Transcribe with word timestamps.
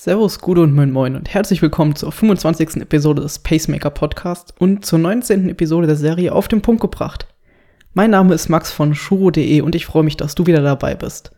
Servus, 0.00 0.38
Gude 0.38 0.62
und 0.62 0.76
Moin 0.76 0.92
Moin 0.92 1.16
und 1.16 1.34
herzlich 1.34 1.60
willkommen 1.60 1.96
zur 1.96 2.12
25. 2.12 2.76
Episode 2.76 3.20
des 3.20 3.40
Pacemaker 3.40 3.90
Podcasts 3.90 4.54
und 4.56 4.86
zur 4.86 5.00
19. 5.00 5.48
Episode 5.48 5.88
der 5.88 5.96
Serie 5.96 6.32
Auf 6.32 6.46
den 6.46 6.62
Punkt 6.62 6.80
gebracht. 6.80 7.26
Mein 7.94 8.12
Name 8.12 8.32
ist 8.32 8.48
Max 8.48 8.70
von 8.70 8.94
Shuro.de 8.94 9.60
und 9.60 9.74
ich 9.74 9.86
freue 9.86 10.04
mich, 10.04 10.16
dass 10.16 10.36
du 10.36 10.46
wieder 10.46 10.62
dabei 10.62 10.94
bist. 10.94 11.32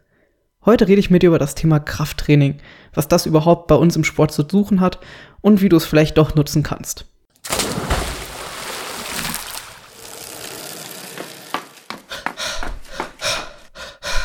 Heute 0.62 0.88
rede 0.88 1.00
ich 1.00 1.08
mit 1.08 1.22
dir 1.22 1.28
über 1.28 1.38
das 1.38 1.54
Thema 1.54 1.80
Krafttraining, 1.80 2.58
was 2.92 3.08
das 3.08 3.24
überhaupt 3.24 3.66
bei 3.66 3.76
uns 3.76 3.96
im 3.96 4.04
Sport 4.04 4.30
zu 4.30 4.46
suchen 4.46 4.82
hat 4.82 4.98
und 5.40 5.62
wie 5.62 5.70
du 5.70 5.78
es 5.78 5.86
vielleicht 5.86 6.18
doch 6.18 6.34
nutzen 6.34 6.62
kannst. 6.62 7.06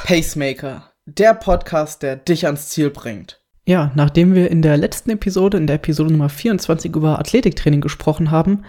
Pacemaker, 0.04 0.92
der 1.06 1.34
Podcast, 1.36 2.04
der 2.04 2.18
dich 2.18 2.46
ans 2.48 2.68
Ziel 2.68 2.90
bringt. 2.90 3.40
Ja, 3.68 3.92
nachdem 3.96 4.36
wir 4.36 4.52
in 4.52 4.62
der 4.62 4.78
letzten 4.78 5.10
Episode, 5.10 5.58
in 5.58 5.66
der 5.66 5.78
Episode 5.78 6.12
Nummer 6.12 6.30
24 6.30 6.94
über 6.96 7.18
Athletiktraining 7.18 7.82
gesprochen 7.82 8.30
haben, 8.30 8.64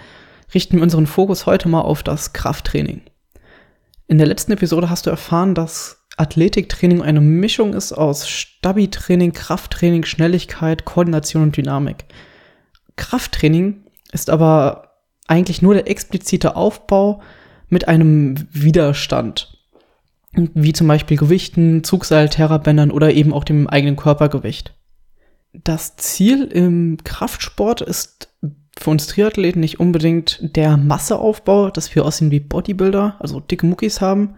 richten 0.55 0.77
wir 0.77 0.83
unseren 0.83 1.07
Fokus 1.07 1.45
heute 1.45 1.69
mal 1.69 1.83
auf 1.83 2.03
das 2.03 2.33
Krafttraining. 2.33 3.03
In 4.09 4.17
der 4.17 4.27
letzten 4.27 4.53
Episode 4.53 4.89
hast 4.89 5.05
du 5.05 5.11
erfahren, 5.11 5.55
dass 5.55 6.07
Athletiktraining 6.17 7.03
eine 7.03 7.21
Mischung 7.21 7.75
ist 7.75 7.93
aus 7.93 8.27
Stabi-Training, 8.27 9.35
Krafttraining, 9.35 10.07
Schnelligkeit, 10.07 10.87
Koordination 10.87 11.43
und 11.43 11.57
Dynamik. 11.59 12.07
Krafttraining 12.97 13.85
ist 14.13 14.31
aber 14.31 14.95
eigentlich 15.27 15.61
nur 15.61 15.75
der 15.75 15.91
explizite 15.91 16.57
Aufbau 16.57 17.21
mit 17.69 17.87
einem 17.87 18.49
Widerstand. 18.51 19.59
Wie 20.33 20.73
zum 20.73 20.89
Beispiel 20.89 21.19
Gewichten, 21.19 21.85
Zugseil, 21.85 22.31
Terrabändern 22.31 22.91
oder 22.91 23.13
eben 23.13 23.35
auch 23.35 23.45
dem 23.45 23.69
eigenen 23.69 23.97
Körpergewicht 23.97 24.73
das 25.65 25.97
Ziel 25.97 26.45
im 26.45 26.99
Kraftsport 27.05 27.81
ist 27.81 28.29
für 28.79 28.91
uns 28.91 29.07
Triathleten 29.07 29.61
nicht 29.61 29.81
unbedingt 29.81 30.39
der 30.57 30.77
Masseaufbau, 30.77 31.71
dass 31.71 31.95
wir 31.95 32.05
aussehen 32.05 32.31
wie 32.31 32.41
Bodybuilder, 32.41 33.17
also 33.21 33.41
dicke 33.41 33.67
Muckis 33.67 34.01
haben, 34.01 34.35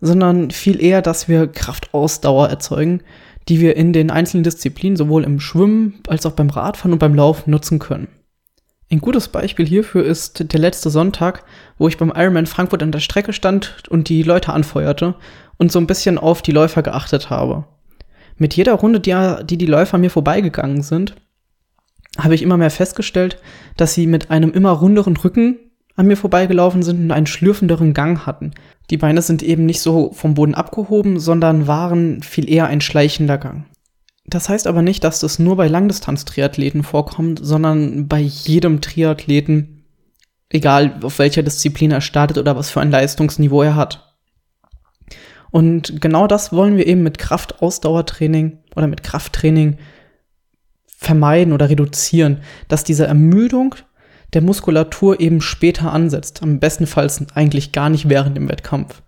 sondern 0.00 0.50
viel 0.50 0.82
eher, 0.82 1.02
dass 1.02 1.28
wir 1.28 1.46
Kraftausdauer 1.46 2.48
erzeugen, 2.48 3.02
die 3.48 3.60
wir 3.60 3.76
in 3.76 3.92
den 3.92 4.10
einzelnen 4.10 4.44
Disziplinen 4.44 4.96
sowohl 4.96 5.24
im 5.24 5.40
Schwimmen 5.40 6.00
als 6.08 6.26
auch 6.26 6.32
beim 6.32 6.50
Radfahren 6.50 6.92
und 6.92 6.98
beim 6.98 7.14
Laufen 7.14 7.50
nutzen 7.50 7.78
können. 7.78 8.08
Ein 8.90 9.00
gutes 9.00 9.28
Beispiel 9.28 9.66
hierfür 9.66 10.04
ist 10.04 10.52
der 10.52 10.60
letzte 10.60 10.90
Sonntag, 10.90 11.44
wo 11.76 11.88
ich 11.88 11.98
beim 11.98 12.12
Ironman 12.14 12.46
Frankfurt 12.46 12.82
an 12.82 12.92
der 12.92 13.00
Strecke 13.00 13.32
stand 13.32 13.82
und 13.90 14.08
die 14.08 14.22
Leute 14.22 14.52
anfeuerte 14.52 15.16
und 15.58 15.72
so 15.72 15.78
ein 15.80 15.86
bisschen 15.86 16.18
auf 16.18 16.40
die 16.40 16.52
Läufer 16.52 16.82
geachtet 16.82 17.28
habe 17.28 17.66
mit 18.38 18.54
jeder 18.54 18.74
Runde, 18.74 19.00
die, 19.00 19.14
die 19.44 19.56
die 19.56 19.66
Läufer 19.66 19.98
mir 19.98 20.10
vorbeigegangen 20.10 20.82
sind, 20.82 21.16
habe 22.18 22.34
ich 22.34 22.42
immer 22.42 22.56
mehr 22.56 22.70
festgestellt, 22.70 23.38
dass 23.76 23.94
sie 23.94 24.06
mit 24.06 24.30
einem 24.30 24.52
immer 24.52 24.70
runderen 24.70 25.16
Rücken 25.16 25.58
an 25.96 26.06
mir 26.06 26.16
vorbeigelaufen 26.16 26.82
sind 26.82 27.00
und 27.00 27.10
einen 27.10 27.26
schlürfenderen 27.26 27.94
Gang 27.94 28.26
hatten. 28.26 28.52
Die 28.90 28.98
Beine 28.98 29.22
sind 29.22 29.42
eben 29.42 29.66
nicht 29.66 29.80
so 29.80 30.12
vom 30.12 30.34
Boden 30.34 30.54
abgehoben, 30.54 31.18
sondern 31.18 31.66
waren 31.66 32.22
viel 32.22 32.48
eher 32.50 32.66
ein 32.66 32.80
schleichender 32.80 33.38
Gang. 33.38 33.64
Das 34.26 34.48
heißt 34.48 34.66
aber 34.66 34.82
nicht, 34.82 35.04
dass 35.04 35.20
das 35.20 35.38
nur 35.38 35.56
bei 35.56 35.68
Langdistanz-Triathleten 35.68 36.82
vorkommt, 36.82 37.40
sondern 37.42 38.08
bei 38.08 38.20
jedem 38.20 38.80
Triathleten, 38.80 39.84
egal 40.50 40.98
auf 41.02 41.18
welcher 41.18 41.42
Disziplin 41.42 41.92
er 41.92 42.00
startet 42.00 42.38
oder 42.38 42.56
was 42.56 42.70
für 42.70 42.80
ein 42.80 42.90
Leistungsniveau 42.90 43.62
er 43.62 43.76
hat. 43.76 44.05
Und 45.50 46.00
genau 46.00 46.26
das 46.26 46.52
wollen 46.52 46.76
wir 46.76 46.86
eben 46.86 47.02
mit 47.02 47.18
Kraftausdauertraining 47.18 48.58
oder 48.74 48.86
mit 48.86 49.02
Krafttraining 49.02 49.78
vermeiden 50.86 51.52
oder 51.52 51.68
reduzieren, 51.68 52.38
dass 52.68 52.84
diese 52.84 53.06
Ermüdung 53.06 53.74
der 54.32 54.42
Muskulatur 54.42 55.20
eben 55.20 55.40
später 55.40 55.92
ansetzt. 55.92 56.42
Am 56.42 56.58
bestenfalls 56.58 57.24
eigentlich 57.34 57.72
gar 57.72 57.88
nicht 57.88 58.08
während 58.08 58.36
dem 58.36 58.48
Wettkampf. 58.48 59.02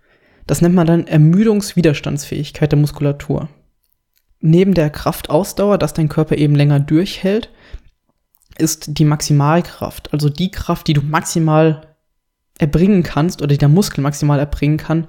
Das 0.47 0.61
nennt 0.61 0.75
man 0.75 0.87
dann 0.87 1.07
Ermüdungswiderstandsfähigkeit 1.07 2.71
der 2.71 2.79
Muskulatur. 2.79 3.49
Neben 4.39 4.73
der 4.73 4.89
Kraftausdauer, 4.89 5.77
dass 5.77 5.93
dein 5.93 6.09
Körper 6.09 6.37
eben 6.37 6.55
länger 6.55 6.79
durchhält, 6.79 7.49
ist 8.57 8.97
die 8.97 9.05
Maximalkraft, 9.05 10.11
also 10.13 10.29
die 10.29 10.51
Kraft, 10.51 10.87
die 10.87 10.93
du 10.93 11.01
maximal 11.01 11.95
erbringen 12.57 13.03
kannst 13.03 13.41
oder 13.41 13.49
die 13.49 13.57
der 13.57 13.69
Muskel 13.69 14.01
maximal 14.01 14.39
erbringen 14.39 14.77
kann, 14.77 15.05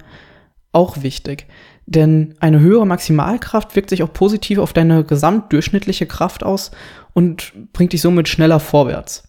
auch 0.71 1.03
wichtig. 1.03 1.47
Denn 1.85 2.35
eine 2.39 2.59
höhere 2.59 2.87
Maximalkraft 2.87 3.75
wirkt 3.75 3.89
sich 3.89 4.03
auch 4.03 4.13
positiv 4.13 4.59
auf 4.59 4.73
deine 4.73 5.03
gesamtdurchschnittliche 5.03 6.05
Kraft 6.05 6.43
aus 6.43 6.71
und 7.13 7.53
bringt 7.73 7.93
dich 7.93 8.01
somit 8.01 8.27
schneller 8.29 8.59
vorwärts. 8.59 9.23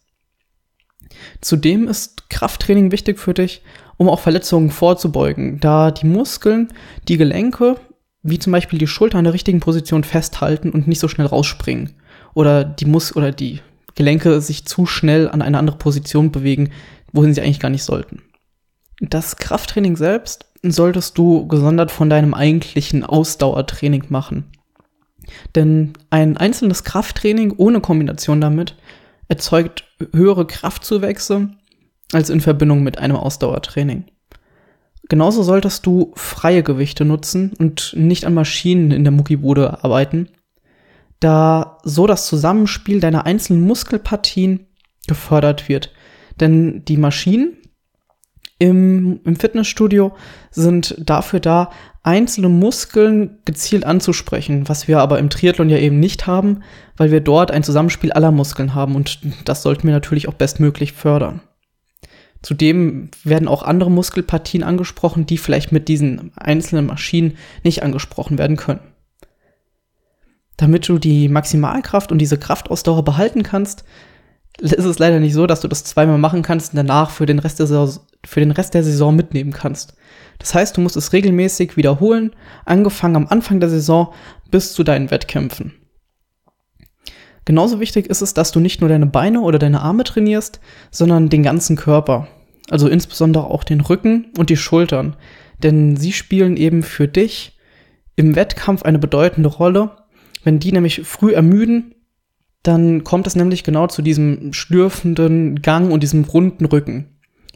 Zudem 1.41 1.89
ist 1.89 2.31
Krafttraining 2.31 2.93
wichtig 2.93 3.19
für 3.19 3.35
dich, 3.35 3.63
um 3.97 4.09
auch 4.09 4.21
Verletzungen 4.21 4.71
vorzubeugen, 4.71 5.61
da 5.61 5.91
die 5.91 6.07
Muskeln, 6.07 6.69
die 7.09 7.17
Gelenke, 7.17 7.77
wie 8.23 8.39
zum 8.39 8.53
Beispiel 8.53 8.79
die 8.79 8.87
Schulter 8.87 9.19
in 9.19 9.25
der 9.25 9.35
richtigen 9.35 9.61
Position 9.61 10.05
festhalten 10.05 10.71
und 10.71 10.87
nicht 10.89 11.01
so 11.01 11.09
schnell 11.09 11.27
rausspringen. 11.27 11.95
Oder 12.35 12.65
die 12.65 12.87
Mus 12.87 13.15
oder 13.15 13.33
die 13.33 13.61
Gelenke 13.95 14.41
sich 14.41 14.65
zu 14.65 14.87
schnell 14.87 15.29
an 15.29 15.43
eine 15.43 15.59
andere 15.59 15.77
Position 15.77 16.33
bewegen, 16.33 16.71
wohin 17.13 17.35
sie 17.35 17.43
eigentlich 17.43 17.61
gar 17.61 17.69
nicht 17.71 17.83
sollten. 17.83 18.23
Das 19.01 19.37
Krafttraining 19.37 19.97
selbst 19.97 20.47
solltest 20.63 21.19
du 21.19 21.47
gesondert 21.49 21.91
von 21.91 22.09
deinem 22.09 22.35
eigentlichen 22.35 23.05
Ausdauertraining 23.05 24.05
machen. 24.09 24.45
Denn 25.55 25.93
ein 26.11 26.37
einzelnes 26.37 26.85
Krafttraining 26.85 27.55
ohne 27.57 27.81
Kombination 27.81 28.41
damit 28.41 28.77
erzeugt 29.29 29.85
höhere 30.13 30.47
Kraftzuwächse 30.47 31.51
als 32.13 32.31
in 32.31 32.41
Verbindung 32.41 32.83
mit 32.83 32.99
einem 32.99 33.17
Ausdauertraining. 33.17 34.05
Genauso 35.09 35.43
solltest 35.43 35.85
du 35.87 36.13
freie 36.15 36.63
Gewichte 36.63 37.05
nutzen 37.05 37.53
und 37.59 37.95
nicht 37.97 38.25
an 38.25 38.35
Maschinen 38.35 38.93
in 38.93 39.05
der 39.05 39.11
Muckibude 39.11 39.83
arbeiten, 39.83 40.29
da 41.21 41.79
so 41.83 42.07
das 42.07 42.27
Zusammenspiel 42.27 43.01
deiner 43.01 43.27
einzelnen 43.27 43.63
Muskelpartien 43.63 44.67
gefördert 45.07 45.69
wird. 45.69 45.93
Denn 46.41 46.85
die 46.85 46.97
Maschinen 46.97 47.59
im, 48.63 49.21
im 49.25 49.35
Fitnessstudio 49.35 50.13
sind 50.53 50.95
dafür 50.99 51.41
da, 51.41 51.71
einzelne 52.05 52.49
Muskeln 52.49 53.39
gezielt 53.45 53.85
anzusprechen, 53.85 54.69
was 54.69 54.87
wir 54.87 55.01
aber 55.01 55.19
im 55.19 55.31
Triathlon 55.31 55.69
ja 55.69 55.79
eben 55.79 55.99
nicht 55.99 56.29
haben, 56.29 56.63
weil 56.97 57.11
wir 57.11 57.21
dort 57.21 57.51
ein 57.51 57.65
Zusammenspiel 57.65 58.13
aller 58.13 58.31
Muskeln 58.31 58.75
haben 58.75 58.95
und 58.95 59.19
das 59.45 59.63
sollten 59.63 59.89
wir 59.89 59.93
natürlich 59.93 60.29
auch 60.29 60.35
bestmöglich 60.35 60.93
fördern. 60.93 61.41
Zudem 62.41 63.11
werden 63.25 63.49
auch 63.49 63.65
andere 63.65 63.91
Muskelpartien 63.91 64.63
angesprochen, 64.63 65.27
die 65.27 65.39
vielleicht 65.39 65.73
mit 65.73 65.89
diesen 65.89 66.33
einzelnen 66.37 66.87
Maschinen 66.87 67.37
nicht 67.65 67.83
angesprochen 67.83 68.39
werden 68.39 68.57
können. 68.57 68.81
Damit 70.57 70.89
du 70.89 70.99
die 70.99 71.29
Maximalkraft 71.29 72.13
und 72.13 72.19
diese 72.19 72.39
Kraftausdauer 72.39 73.05
behalten 73.05 73.43
kannst, 73.43 73.85
ist 74.61 74.85
es 74.85 74.99
leider 75.01 75.19
nicht 75.19 75.35
so, 75.35 75.47
dass 75.47 75.61
du 75.61 75.69
das 75.69 75.83
zweimal 75.83 76.19
machen 76.19 76.43
kannst 76.43 76.73
und 76.73 76.77
danach 76.77 77.11
für 77.11 77.27
den 77.27 77.39
Rest 77.41 77.59
der 77.59 77.67
Saison, 77.67 78.05
für 78.25 78.41
den 78.41 78.51
Rest 78.51 78.75
der 78.75 78.85
Saison 78.85 79.15
mitnehmen 79.15 79.53
kannst. 79.53 79.95
Das 80.39 80.55
heißt, 80.55 80.77
du 80.77 80.81
musst 80.81 80.97
es 80.97 81.13
regelmäßig 81.13 81.77
wiederholen, 81.77 82.35
angefangen 82.65 83.17
am 83.17 83.27
Anfang 83.29 83.61
der 83.61 83.69
Saison 83.69 84.13
bis 84.51 84.73
zu 84.73 84.85
deinen 84.85 85.11
Wettkämpfen. 85.11 85.75
Genauso 87.45 87.81
wichtig 87.81 88.07
ist 88.07 88.23
es, 88.23 88.35
dass 88.35 88.53
du 88.53 88.61
nicht 88.61 88.81
nur 88.81 88.89
deine 88.89 89.07
Beine 89.07 89.41
oder 89.41 89.59
deine 89.59 89.81
Arme 89.81 90.05
trainierst, 90.05 90.61
sondern 90.91 91.29
den 91.29 91.43
ganzen 91.43 91.77
Körper. 91.77 92.29
Also 92.71 92.89
insbesondere 92.89 93.47
auch 93.47 93.65
den 93.65 93.81
Rücken 93.81 94.33
und 94.39 94.51
die 94.51 94.57
Schultern. 94.57 95.17
Denn 95.63 95.97
sie 95.97 96.13
spielen 96.13 96.57
eben 96.57 96.83
für 96.83 97.09
dich 97.09 97.59
im 98.15 98.37
Wettkampf 98.37 98.83
eine 98.83 98.99
bedeutende 98.99 99.49
Rolle. 99.49 99.91
Wenn 100.45 100.59
die 100.59 100.73
nämlich 100.73 101.03
früh 101.05 101.33
ermüden, 101.33 101.95
dann 102.63 103.03
kommt 103.03 103.27
es 103.27 103.35
nämlich 103.35 103.65
genau 103.65 103.89
zu 103.89 104.03
diesem 104.03 104.53
schlürfenden 104.53 105.63
Gang 105.63 105.91
und 105.91 106.03
diesem 106.03 106.25
runden 106.25 106.65
Rücken, 106.65 107.12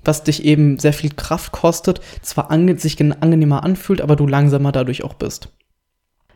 was 0.07 0.23
dich 0.23 0.45
eben 0.45 0.79
sehr 0.79 0.93
viel 0.93 1.11
Kraft 1.11 1.53
kostet, 1.53 2.01
zwar 2.23 2.51
ange 2.51 2.79
sich 2.79 3.01
angenehmer 3.01 3.65
anfühlt, 3.65 4.01
aber 4.01 4.17
du 4.17 4.27
langsamer 4.27 4.73
dadurch 4.73 5.05
auch 5.05 5.15
bist. 5.15 5.49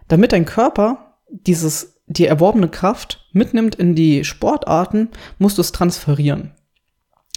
Damit 0.09 0.33
dein 0.33 0.45
Körper 0.45 1.17
dieses, 1.31 2.01
die 2.07 2.27
erworbene 2.27 2.69
Kraft 2.69 3.29
mitnimmt 3.33 3.75
in 3.77 3.95
die 3.95 4.25
Sportarten, 4.25 5.09
musst 5.39 5.59
du 5.59 5.63
es 5.63 5.73
transferieren. 5.73 6.53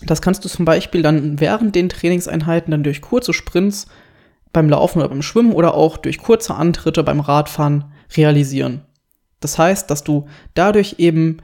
Das 0.06 0.22
kannst 0.22 0.44
du 0.44 0.50
zum 0.50 0.66
Beispiel 0.66 1.02
dann 1.02 1.40
während 1.40 1.76
den 1.76 1.90
Trainingseinheiten 1.90 2.72
dann 2.72 2.84
durch 2.84 3.02
kurze 3.02 3.34
Sprints 3.34 3.88
beim 4.52 4.70
Laufen 4.70 5.00
oder 5.00 5.10
beim 5.10 5.22
Schwimmen 5.22 5.54
oder 5.54 5.76
auch 5.76 5.98
durch 5.98 6.18
kurze 6.18 6.56
Antritte 6.56 7.04
beim 7.04 7.20
Radfahren 7.20 7.94
realisieren. 8.16 8.82
Das 9.40 9.58
heißt, 9.58 9.90
dass 9.90 10.04
du 10.04 10.28
dadurch 10.54 10.96
eben 10.98 11.38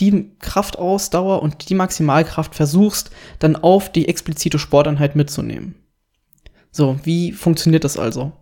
die 0.00 0.36
Kraftausdauer 0.40 1.42
und 1.42 1.68
die 1.68 1.74
Maximalkraft 1.74 2.54
versuchst, 2.54 3.10
dann 3.38 3.56
auf 3.56 3.90
die 3.92 4.08
explizite 4.08 4.58
Sporteinheit 4.58 5.14
mitzunehmen. 5.16 5.76
So, 6.70 6.98
wie 7.04 7.32
funktioniert 7.32 7.84
das 7.84 7.96
also? 7.96 8.32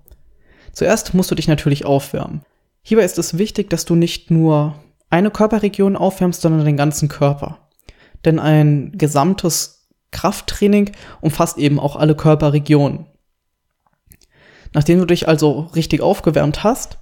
Zuerst 0.73 1.13
musst 1.13 1.31
du 1.31 1.35
dich 1.35 1.49
natürlich 1.49 1.85
aufwärmen. 1.85 2.43
Hierbei 2.83 3.05
ist 3.05 3.19
es 3.19 3.37
wichtig, 3.37 3.69
dass 3.69 3.85
du 3.85 3.95
nicht 3.95 4.31
nur 4.31 4.75
eine 5.11 5.31
Körperregion 5.31 5.97
aufwärmst, 5.97 6.41
sondern 6.41 6.65
den 6.65 6.79
ganzen 6.79 7.09
Körper. 7.09 7.69
Denn 8.25 8.39
ein 8.39 8.93
gesamtes 8.97 9.89
Krafttraining 10.11 10.93
umfasst 11.21 11.59
eben 11.59 11.79
auch 11.79 11.97
alle 11.97 12.17
Körperregionen. 12.17 13.07
Nachdem 14.73 14.99
du 15.01 15.05
dich 15.05 15.29
also 15.29 15.71
richtig 15.75 16.01
aufgewärmt 16.01 16.65
hast, 16.65 16.99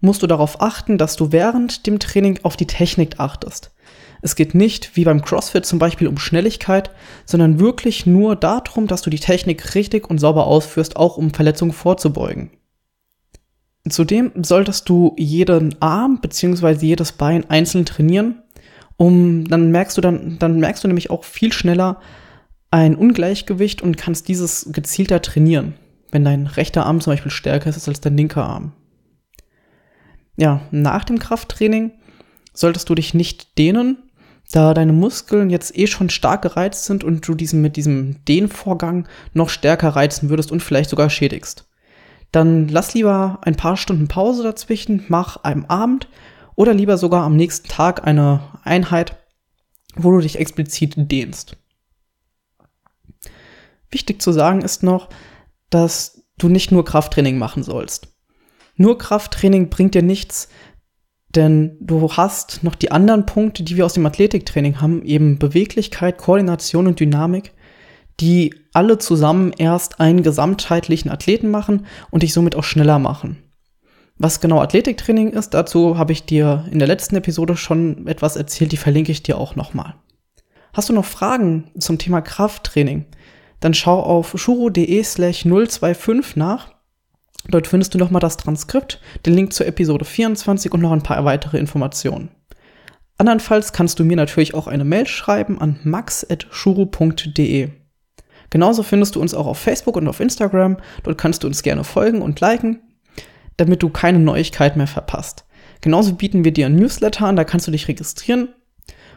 musst 0.00 0.22
du 0.22 0.26
darauf 0.26 0.60
achten, 0.60 0.96
dass 0.96 1.16
du 1.16 1.32
während 1.32 1.86
dem 1.86 1.98
Training 1.98 2.38
auf 2.44 2.56
die 2.56 2.66
Technik 2.66 3.18
achtest. 3.18 3.72
Es 4.22 4.36
geht 4.36 4.54
nicht, 4.54 4.96
wie 4.96 5.04
beim 5.04 5.22
CrossFit 5.22 5.64
zum 5.64 5.78
Beispiel, 5.78 6.08
um 6.08 6.18
Schnelligkeit, 6.18 6.90
sondern 7.24 7.58
wirklich 7.58 8.06
nur 8.06 8.36
darum, 8.36 8.86
dass 8.86 9.02
du 9.02 9.10
die 9.10 9.18
Technik 9.18 9.74
richtig 9.74 10.08
und 10.10 10.18
sauber 10.18 10.46
ausführst, 10.46 10.96
auch 10.96 11.16
um 11.16 11.32
Verletzungen 11.32 11.72
vorzubeugen. 11.72 12.50
Zudem 13.88 14.32
solltest 14.42 14.88
du 14.88 15.14
jeden 15.16 15.80
Arm 15.80 16.20
bzw. 16.20 16.86
jedes 16.86 17.12
Bein 17.12 17.48
einzeln 17.48 17.86
trainieren, 17.86 18.42
um 18.98 19.48
dann 19.48 19.70
merkst 19.70 19.96
du 19.96 20.02
dann, 20.02 20.38
dann 20.38 20.60
merkst 20.60 20.84
du 20.84 20.88
nämlich 20.88 21.10
auch 21.10 21.24
viel 21.24 21.52
schneller 21.52 22.00
ein 22.70 22.94
Ungleichgewicht 22.94 23.82
und 23.82 23.96
kannst 23.96 24.28
dieses 24.28 24.68
gezielter 24.70 25.22
trainieren, 25.22 25.74
wenn 26.12 26.24
dein 26.24 26.46
rechter 26.46 26.86
Arm 26.86 27.00
zum 27.00 27.14
Beispiel 27.14 27.32
stärker 27.32 27.70
ist 27.70 27.88
als 27.88 28.00
dein 28.00 28.16
linker 28.16 28.44
Arm. 28.44 28.72
Ja, 30.36 30.60
nach 30.70 31.04
dem 31.04 31.18
Krafttraining 31.18 31.92
solltest 32.52 32.88
du 32.88 32.94
dich 32.94 33.14
nicht 33.14 33.58
dehnen, 33.58 33.98
da 34.52 34.74
deine 34.74 34.92
Muskeln 34.92 35.50
jetzt 35.50 35.76
eh 35.76 35.86
schon 35.86 36.10
stark 36.10 36.42
gereizt 36.42 36.84
sind 36.84 37.04
und 37.04 37.26
du 37.26 37.34
diesen 37.34 37.62
mit 37.62 37.76
diesem 37.76 38.24
Dehnvorgang 38.24 39.06
noch 39.32 39.48
stärker 39.48 39.90
reizen 39.90 40.28
würdest 40.28 40.50
und 40.50 40.62
vielleicht 40.62 40.90
sogar 40.90 41.10
schädigst 41.10 41.70
dann 42.32 42.68
lass 42.68 42.94
lieber 42.94 43.38
ein 43.42 43.56
paar 43.56 43.76
Stunden 43.76 44.08
Pause 44.08 44.42
dazwischen, 44.42 45.04
mach 45.08 45.42
am 45.42 45.64
Abend 45.66 46.08
oder 46.54 46.74
lieber 46.74 46.96
sogar 46.96 47.24
am 47.24 47.36
nächsten 47.36 47.68
Tag 47.68 48.06
eine 48.06 48.40
Einheit, 48.62 49.16
wo 49.96 50.12
du 50.12 50.20
dich 50.20 50.38
explizit 50.38 50.94
dehnst. 50.96 51.56
Wichtig 53.90 54.22
zu 54.22 54.32
sagen 54.32 54.62
ist 54.62 54.82
noch, 54.82 55.08
dass 55.70 56.22
du 56.38 56.48
nicht 56.48 56.70
nur 56.70 56.84
Krafttraining 56.84 57.38
machen 57.38 57.64
sollst. 57.64 58.08
Nur 58.76 58.98
Krafttraining 58.98 59.68
bringt 59.68 59.94
dir 59.94 60.02
nichts, 60.02 60.48
denn 61.34 61.76
du 61.80 62.10
hast 62.12 62.64
noch 62.64 62.74
die 62.74 62.90
anderen 62.90 63.26
Punkte, 63.26 63.62
die 63.62 63.76
wir 63.76 63.86
aus 63.86 63.94
dem 63.94 64.06
Athletiktraining 64.06 64.80
haben, 64.80 65.02
eben 65.02 65.38
Beweglichkeit, 65.38 66.18
Koordination 66.18 66.86
und 66.86 66.98
Dynamik, 66.98 67.52
die 68.20 68.54
alle 68.72 68.98
zusammen 68.98 69.52
erst 69.56 70.00
einen 70.00 70.22
gesamtheitlichen 70.22 71.10
Athleten 71.10 71.50
machen 71.50 71.86
und 72.10 72.22
dich 72.22 72.32
somit 72.32 72.56
auch 72.56 72.64
schneller 72.64 72.98
machen. 72.98 73.38
Was 74.18 74.40
genau 74.40 74.60
Athletiktraining 74.60 75.30
ist, 75.30 75.54
dazu 75.54 75.96
habe 75.96 76.12
ich 76.12 76.26
dir 76.26 76.66
in 76.70 76.78
der 76.78 76.88
letzten 76.88 77.16
Episode 77.16 77.56
schon 77.56 78.06
etwas 78.06 78.36
erzählt, 78.36 78.72
die 78.72 78.76
verlinke 78.76 79.12
ich 79.12 79.22
dir 79.22 79.38
auch 79.38 79.56
nochmal. 79.56 79.94
Hast 80.74 80.88
du 80.88 80.92
noch 80.92 81.06
Fragen 81.06 81.70
zum 81.78 81.98
Thema 81.98 82.20
Krafttraining? 82.20 83.06
Dann 83.60 83.72
schau 83.74 84.00
auf 84.00 84.34
shuro.de 84.36 85.02
slash 85.02 85.44
025 85.44 86.36
nach. 86.36 86.74
Dort 87.48 87.66
findest 87.66 87.94
du 87.94 87.98
nochmal 87.98 88.20
das 88.20 88.36
Transkript, 88.36 89.00
den 89.26 89.34
Link 89.34 89.52
zur 89.52 89.66
Episode 89.66 90.04
24 90.04 90.72
und 90.72 90.80
noch 90.80 90.92
ein 90.92 91.02
paar 91.02 91.24
weitere 91.24 91.58
Informationen. 91.58 92.30
Andernfalls 93.18 93.72
kannst 93.72 93.98
du 93.98 94.04
mir 94.04 94.16
natürlich 94.16 94.54
auch 94.54 94.66
eine 94.66 94.84
Mail 94.84 95.06
schreiben 95.06 95.60
an 95.60 95.78
max.shuro.de. 95.82 97.68
Genauso 98.50 98.82
findest 98.82 99.14
du 99.14 99.20
uns 99.20 99.34
auch 99.34 99.46
auf 99.46 99.58
Facebook 99.58 99.96
und 99.96 100.08
auf 100.08 100.20
Instagram. 100.20 100.78
Dort 101.02 101.18
kannst 101.18 101.42
du 101.42 101.46
uns 101.46 101.62
gerne 101.62 101.84
folgen 101.84 102.22
und 102.22 102.40
liken, 102.40 102.80
damit 103.56 103.82
du 103.82 103.90
keine 103.90 104.18
Neuigkeiten 104.18 104.78
mehr 104.78 104.86
verpasst. 104.86 105.44
Genauso 105.80 106.14
bieten 106.14 106.44
wir 106.44 106.52
dir 106.52 106.66
ein 106.66 106.76
Newsletter 106.76 107.26
an, 107.26 107.36
da 107.36 107.44
kannst 107.44 107.66
du 107.66 107.70
dich 107.70 107.88
registrieren 107.88 108.48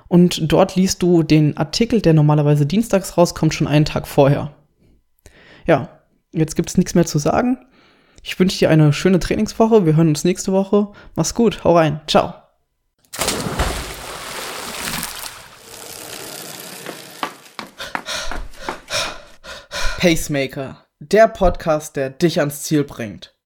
und 0.07 0.51
dort 0.51 0.75
liest 0.75 1.01
du 1.01 1.23
den 1.23 1.57
Artikel, 1.57 2.01
der 2.01 2.13
normalerweise 2.13 2.65
dienstags 2.65 3.17
rauskommt, 3.17 3.53
schon 3.53 3.67
einen 3.67 3.85
Tag 3.85 4.07
vorher. 4.07 4.53
Ja, 5.65 6.01
jetzt 6.31 6.55
gibt 6.55 6.69
es 6.69 6.77
nichts 6.77 6.93
mehr 6.93 7.05
zu 7.05 7.19
sagen. 7.19 7.57
Ich 8.25 8.39
wünsche 8.39 8.57
dir 8.57 8.69
eine 8.69 8.93
schöne 8.93 9.19
Trainingswoche. 9.19 9.85
Wir 9.85 9.97
hören 9.97 10.07
uns 10.07 10.23
nächste 10.23 10.53
Woche. 10.53 10.87
Mach's 11.15 11.35
gut, 11.35 11.65
hau 11.65 11.75
rein. 11.75 11.99
Ciao. 12.07 12.33
Pacemaker, 19.97 20.85
der 20.99 21.27
Podcast, 21.27 21.97
der 21.97 22.09
dich 22.09 22.39
ans 22.39 22.63
Ziel 22.63 22.83
bringt. 22.83 23.33